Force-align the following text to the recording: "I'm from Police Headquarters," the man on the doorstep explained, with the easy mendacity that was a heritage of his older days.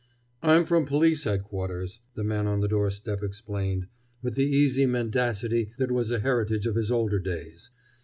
"I'm 0.41 0.65
from 0.65 0.87
Police 0.87 1.25
Headquarters," 1.25 1.99
the 2.15 2.23
man 2.23 2.47
on 2.47 2.59
the 2.61 2.67
doorstep 2.67 3.21
explained, 3.21 3.85
with 4.23 4.33
the 4.33 4.47
easy 4.47 4.87
mendacity 4.87 5.69
that 5.77 5.91
was 5.91 6.09
a 6.09 6.17
heritage 6.21 6.65
of 6.65 6.73
his 6.73 6.89
older 6.89 7.19
days. 7.19 7.69